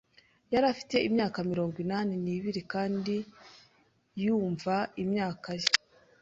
Yari 0.53 0.65
afite 0.73 0.95
imyaka 1.07 1.37
mirongo 1.51 1.75
inani 1.85 2.15
n'ibiri 2.23 2.61
kandi 2.73 3.15
yumva 4.23 4.75
imyaka 5.03 5.49
ye. 5.61 5.69